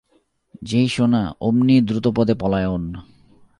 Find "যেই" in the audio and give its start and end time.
0.61-0.87